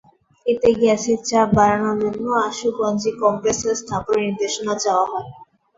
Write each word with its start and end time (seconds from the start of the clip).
এতে 0.45 0.69
গ্যাসের 0.75 1.19
চাপ 1.29 1.47
বাড়ানোর 1.57 1.97
জন্য 2.03 2.25
আশুগঞ্জে 2.45 3.11
কমপ্রেসার 3.21 3.79
স্থাপনের 3.81 4.23
নির্দেশনা 4.25 4.73
চাওয়া 4.83 5.05
হয়। 5.11 5.29